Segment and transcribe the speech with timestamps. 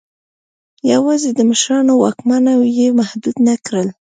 [0.91, 3.87] یوازې د مشرانو واکونه یې محدود نه کړل.